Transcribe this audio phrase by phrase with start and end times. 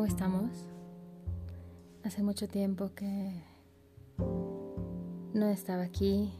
[0.00, 0.50] ¿Cómo estamos?
[2.04, 3.34] Hace mucho tiempo que
[5.34, 6.32] no estaba aquí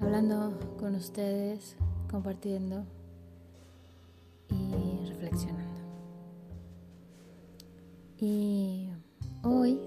[0.00, 1.76] hablando con ustedes,
[2.10, 2.84] compartiendo
[4.50, 5.80] y reflexionando.
[8.18, 8.88] Y
[9.44, 9.78] hoy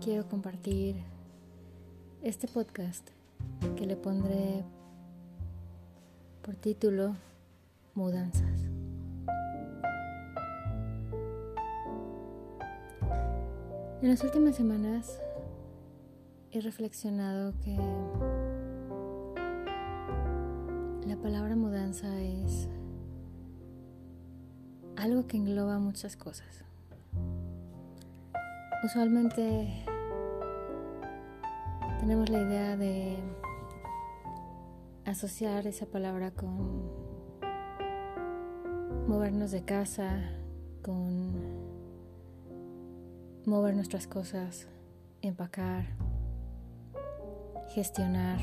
[0.00, 0.94] quiero compartir
[2.22, 3.08] este podcast
[3.76, 4.62] que le pondré
[6.40, 7.16] por título
[7.96, 8.61] Mudanzas.
[14.02, 15.20] En las últimas semanas
[16.50, 17.76] he reflexionado que
[21.06, 22.68] la palabra mudanza es
[24.96, 26.64] algo que engloba muchas cosas.
[28.82, 29.84] Usualmente
[32.00, 33.18] tenemos la idea de
[35.04, 36.90] asociar esa palabra con
[39.06, 40.28] movernos de casa,
[40.82, 41.61] con
[43.44, 44.68] mover nuestras cosas,
[45.20, 45.84] empacar,
[47.74, 48.38] gestionar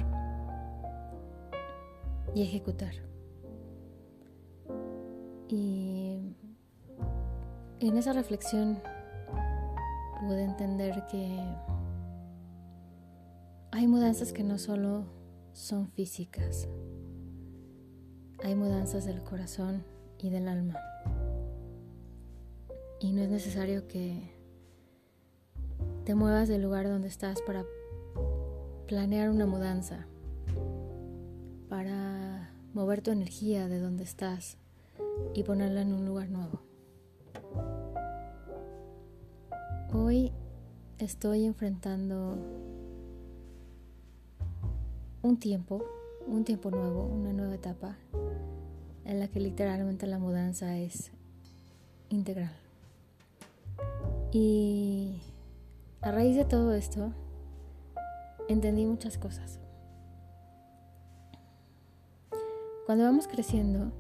[2.36, 2.94] y ejecutar.
[5.48, 6.36] Y
[7.80, 8.82] en esa reflexión
[10.22, 11.40] pude entender que
[13.72, 15.06] hay mudanzas que no solo
[15.54, 16.68] son físicas,
[18.44, 19.84] hay mudanzas del corazón
[20.18, 20.76] y del alma.
[23.00, 24.39] Y no es necesario que
[26.10, 27.68] te muevas del lugar donde estás para
[28.88, 30.08] planear una mudanza,
[31.70, 34.58] para mover tu energía de donde estás
[35.36, 36.64] y ponerla en un lugar nuevo.
[39.94, 40.32] Hoy
[40.98, 42.40] estoy enfrentando
[45.22, 45.86] un tiempo,
[46.26, 47.98] un tiempo nuevo, una nueva etapa
[49.06, 51.12] en la que literalmente la mudanza es
[52.10, 52.58] integral.
[54.32, 55.22] Y
[56.02, 57.14] a raíz de todo esto,
[58.48, 59.60] entendí muchas cosas.
[62.86, 63.92] Cuando vamos creciendo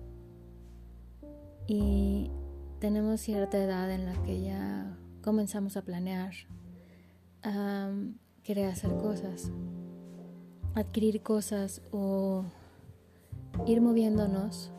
[1.67, 2.31] y
[2.79, 6.33] tenemos cierta edad en la que ya comenzamos a planear,
[7.43, 7.91] a
[8.43, 9.51] querer hacer cosas,
[10.73, 12.45] adquirir cosas o
[13.67, 14.71] ir moviéndonos,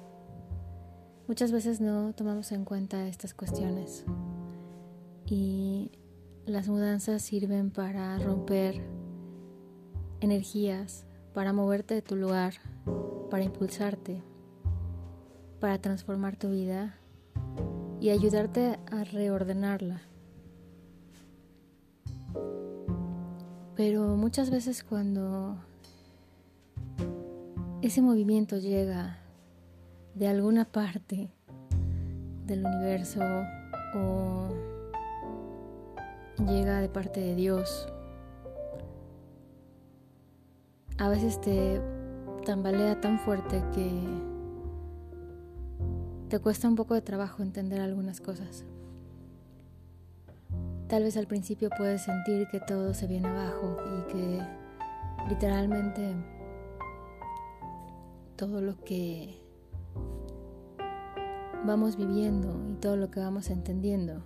[1.29, 4.05] muchas veces no tomamos en cuenta estas cuestiones.
[5.27, 5.93] Y
[6.47, 8.83] las mudanzas sirven para romper
[10.21, 12.55] energías, para moverte de tu lugar,
[13.31, 14.23] para impulsarte,
[15.61, 16.97] para transformar tu vida
[18.01, 20.03] y ayudarte a reordenarla.
[23.77, 25.57] Pero muchas veces cuando
[27.83, 29.19] ese movimiento llega
[30.15, 31.31] de alguna parte
[32.47, 33.21] del universo
[33.95, 34.70] o
[36.47, 37.89] llega de parte de Dios.
[40.99, 41.81] A veces te
[42.45, 43.91] tambalea tan fuerte que
[46.29, 48.65] te cuesta un poco de trabajo entender algunas cosas.
[50.89, 54.41] Tal vez al principio puedes sentir que todo se viene abajo y que
[55.29, 56.15] literalmente
[58.37, 59.39] todo lo que
[61.65, 64.25] vamos viviendo y todo lo que vamos entendiendo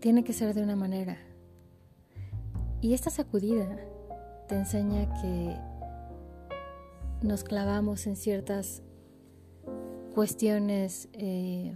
[0.00, 1.18] tiene que ser de una manera.
[2.80, 3.76] Y esta sacudida
[4.46, 5.56] te enseña que
[7.22, 8.82] nos clavamos en ciertas
[10.14, 11.74] cuestiones eh,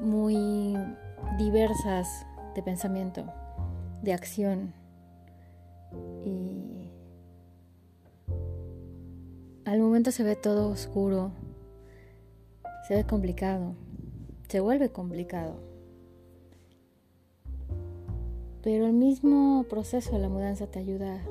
[0.00, 0.76] muy
[1.38, 3.24] diversas de pensamiento,
[4.02, 4.74] de acción.
[6.24, 6.90] Y
[9.64, 11.30] al momento se ve todo oscuro,
[12.88, 13.74] se ve complicado,
[14.48, 15.69] se vuelve complicado.
[18.62, 21.22] Pero el mismo proceso de la mudanza te ayuda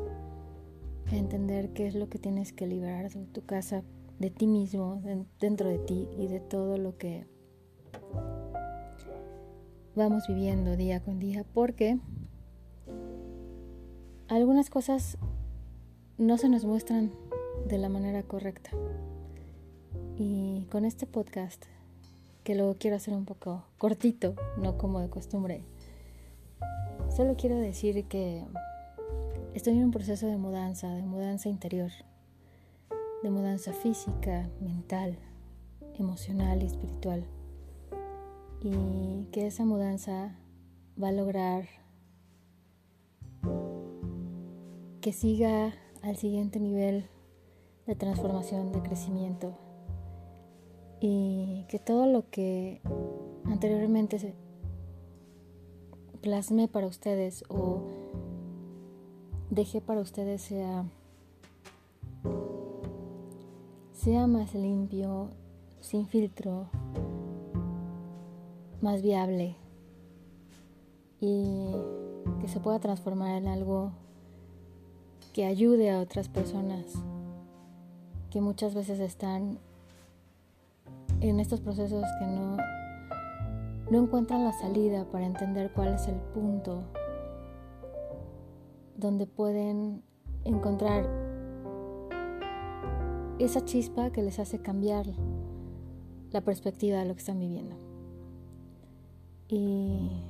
[1.07, 3.83] a entender qué es lo que tienes que liberar de tu casa,
[4.17, 5.01] de ti mismo,
[5.39, 7.27] dentro de ti y de todo lo que
[9.95, 11.45] vamos viviendo día con día.
[11.53, 11.99] Porque
[14.27, 15.17] algunas cosas
[16.17, 17.11] no se nos muestran
[17.67, 18.71] de la manera correcta.
[20.17, 21.63] Y con este podcast,
[22.43, 25.63] que lo quiero hacer un poco cortito, no como de costumbre,
[27.09, 28.45] Solo quiero decir que
[29.53, 31.91] estoy en un proceso de mudanza, de mudanza interior,
[33.23, 35.17] de mudanza física, mental,
[35.95, 37.25] emocional y espiritual.
[38.61, 40.35] Y que esa mudanza
[41.01, 41.65] va a lograr
[45.01, 47.05] que siga al siguiente nivel
[47.87, 49.57] de transformación, de crecimiento.
[51.01, 52.81] y que todo lo que
[53.45, 54.35] anteriormente
[56.21, 57.81] plasmé para ustedes o
[59.49, 60.85] dejé para ustedes sea
[63.93, 65.29] sea más limpio,
[65.81, 66.69] sin filtro,
[68.81, 69.57] más viable
[71.19, 71.73] y
[72.39, 73.91] que se pueda transformar en algo
[75.33, 76.85] que ayude a otras personas
[78.31, 79.59] que muchas veces están
[81.19, 82.57] en estos procesos que no,
[83.89, 86.83] no encuentran la salida para entender cuál es el punto
[88.95, 90.03] donde pueden
[90.43, 91.09] encontrar
[93.39, 95.05] esa chispa que les hace cambiar
[96.31, 97.75] la perspectiva de lo que están viviendo.
[99.47, 100.21] Y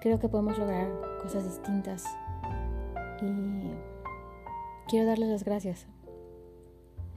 [0.00, 0.88] creo que podemos lograr
[1.20, 2.04] cosas distintas.
[3.20, 3.70] Y
[4.88, 5.86] quiero darles las gracias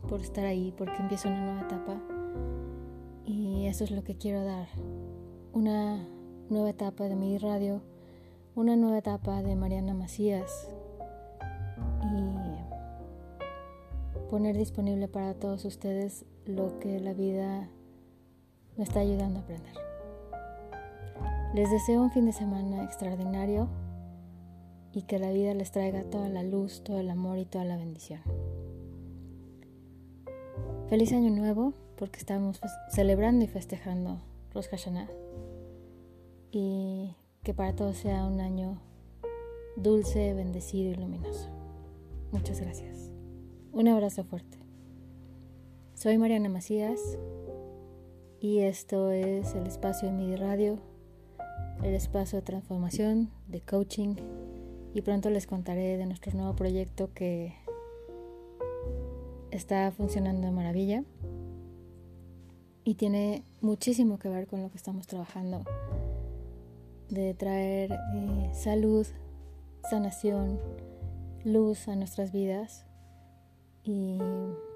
[0.09, 2.01] por estar ahí, porque empiezo una nueva etapa.
[3.69, 4.67] Eso es lo que quiero dar.
[5.53, 6.03] Una
[6.49, 7.83] nueva etapa de mi radio,
[8.55, 10.67] una nueva etapa de Mariana Macías.
[12.01, 12.39] Y
[14.27, 17.69] poner disponible para todos ustedes lo que la vida
[18.75, 19.75] me está ayudando a aprender.
[21.53, 23.69] Les deseo un fin de semana extraordinario
[24.93, 27.77] y que la vida les traiga toda la luz, todo el amor y toda la
[27.77, 28.21] bendición.
[30.89, 32.59] Feliz año nuevo porque estamos
[32.89, 34.21] celebrando y festejando
[34.53, 35.07] Rosh Hashanah
[36.51, 38.81] y que para todos sea un año
[39.75, 41.49] dulce, bendecido y luminoso.
[42.31, 43.11] Muchas gracias.
[43.71, 44.57] Un abrazo fuerte.
[45.93, 46.99] Soy Mariana Macías
[48.39, 50.79] y esto es el espacio de MIDI Radio
[51.83, 54.15] el espacio de transformación, de coaching
[54.93, 57.55] y pronto les contaré de nuestro nuevo proyecto que
[59.59, 61.03] está funcionando de maravilla
[62.85, 65.63] y tiene muchísimo que ver con lo que estamos trabajando
[67.09, 69.05] de traer eh, salud,
[69.89, 70.59] sanación,
[71.43, 72.85] luz a nuestras vidas
[73.83, 74.17] y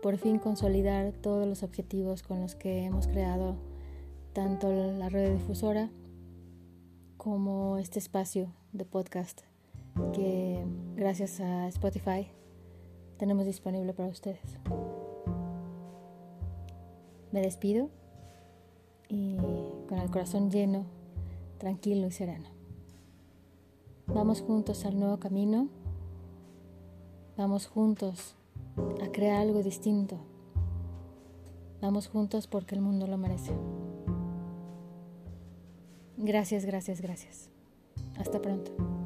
[0.01, 3.55] por fin consolidar todos los objetivos con los que hemos creado
[4.33, 5.89] tanto la red difusora
[7.15, 9.41] como este espacio de podcast
[10.13, 10.65] que
[10.95, 12.27] gracias a Spotify
[13.17, 14.59] tenemos disponible para ustedes.
[17.31, 17.89] Me despido
[19.09, 19.37] y
[19.89, 20.85] con el corazón lleno,
[21.57, 22.49] tranquilo y sereno.
[24.07, 25.69] Vamos juntos al nuevo camino.
[27.37, 28.35] Vamos juntos
[29.01, 30.17] a crear algo distinto.
[31.81, 33.53] Vamos juntos porque el mundo lo merece.
[36.17, 37.49] Gracias, gracias, gracias.
[38.17, 39.02] Hasta pronto.